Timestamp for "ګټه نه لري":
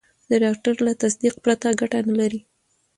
1.79-2.39